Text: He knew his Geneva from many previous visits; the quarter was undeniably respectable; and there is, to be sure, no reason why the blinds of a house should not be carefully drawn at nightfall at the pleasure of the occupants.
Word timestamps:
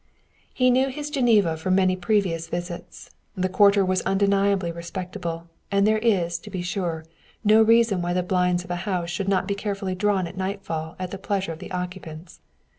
He 0.51 0.71
knew 0.71 0.87
his 0.89 1.11
Geneva 1.11 1.55
from 1.57 1.75
many 1.75 1.95
previous 1.95 2.47
visits; 2.47 3.11
the 3.35 3.47
quarter 3.47 3.85
was 3.85 4.01
undeniably 4.01 4.71
respectable; 4.71 5.47
and 5.71 5.85
there 5.85 5.99
is, 5.99 6.39
to 6.39 6.49
be 6.49 6.63
sure, 6.63 7.05
no 7.43 7.61
reason 7.61 8.01
why 8.01 8.13
the 8.13 8.23
blinds 8.23 8.63
of 8.63 8.71
a 8.71 8.77
house 8.89 9.11
should 9.11 9.29
not 9.29 9.47
be 9.47 9.53
carefully 9.53 9.93
drawn 9.93 10.25
at 10.25 10.35
nightfall 10.37 10.95
at 10.97 11.11
the 11.11 11.19
pleasure 11.19 11.51
of 11.51 11.59
the 11.59 11.69
occupants. 11.71 12.39